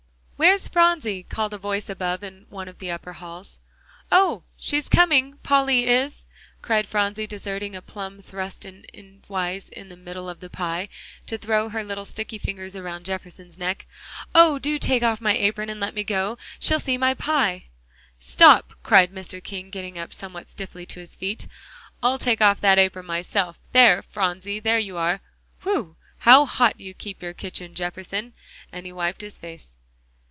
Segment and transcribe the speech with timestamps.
[0.41, 3.59] "Where's Phronsie?" called a voice above in one of the upper halls.
[4.11, 4.41] "Oh!
[4.57, 6.25] she's coming, Polly is!"
[6.63, 10.89] cried Phronsie, deserting a plum thrust in endwise in the middle of the pie,
[11.27, 13.85] to throw her little sticky fingers around Jefferson's neck;
[14.33, 14.57] "oh!
[14.57, 16.39] do take off my apron; and let me go.
[16.59, 17.65] She'll see my pie!"
[18.19, 19.43] "Stop!" cried Mr.
[19.43, 21.45] King, getting up somewhat stiffly to his feet,
[22.01, 23.57] "I'll take off the apron myself.
[23.73, 25.19] There, Phronsie, there you are.
[25.61, 25.97] Whew!
[26.19, 28.33] how hot you keep your kitchen, Jefferson,"
[28.71, 29.75] and he wiped his face.